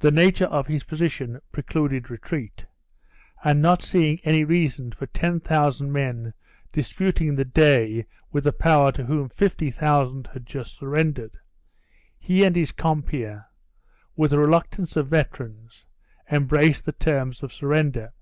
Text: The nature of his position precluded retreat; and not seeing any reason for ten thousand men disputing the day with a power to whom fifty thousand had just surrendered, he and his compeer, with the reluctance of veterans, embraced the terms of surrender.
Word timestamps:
The 0.00 0.10
nature 0.10 0.46
of 0.46 0.66
his 0.66 0.82
position 0.82 1.40
precluded 1.52 2.10
retreat; 2.10 2.66
and 3.44 3.62
not 3.62 3.80
seeing 3.80 4.18
any 4.24 4.42
reason 4.42 4.90
for 4.90 5.06
ten 5.06 5.38
thousand 5.38 5.92
men 5.92 6.34
disputing 6.72 7.36
the 7.36 7.44
day 7.44 8.06
with 8.32 8.44
a 8.48 8.52
power 8.52 8.90
to 8.90 9.04
whom 9.04 9.28
fifty 9.28 9.70
thousand 9.70 10.26
had 10.32 10.46
just 10.46 10.76
surrendered, 10.78 11.38
he 12.18 12.42
and 12.42 12.56
his 12.56 12.72
compeer, 12.72 13.46
with 14.16 14.32
the 14.32 14.38
reluctance 14.40 14.96
of 14.96 15.06
veterans, 15.06 15.84
embraced 16.28 16.84
the 16.84 16.90
terms 16.90 17.40
of 17.40 17.52
surrender. 17.54 18.12